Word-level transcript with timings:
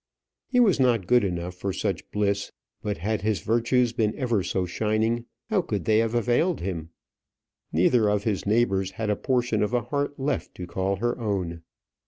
He 0.47 0.59
was 0.59 0.79
not 0.79 1.05
good 1.05 1.23
enough 1.23 1.53
for 1.53 1.71
such 1.71 2.09
bliss. 2.09 2.51
But 2.81 2.97
had 2.97 3.21
his 3.21 3.41
virtues 3.41 3.93
been 3.93 4.17
ever 4.17 4.41
so 4.41 4.65
shining, 4.65 5.25
how 5.51 5.61
could 5.61 5.85
they 5.85 5.99
have 5.99 6.15
availed 6.15 6.59
him? 6.59 6.89
Neither 7.71 8.09
of 8.09 8.23
his 8.23 8.47
neighbours 8.47 8.89
had 8.97 9.11
a 9.11 9.15
portion 9.15 9.61
of 9.61 9.75
a 9.75 9.81
heart 9.83 10.19
left 10.19 10.55
to 10.55 10.65
call 10.65 10.95
her 10.95 11.19
own. 11.19 11.61